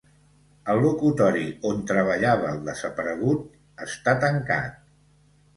[0.71, 1.43] El locutori
[1.73, 4.85] on treballava el desaparegut està tancat.